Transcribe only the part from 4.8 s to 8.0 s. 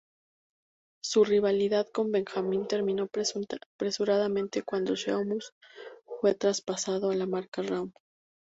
Sheamus fue traspasado a la marca Raw.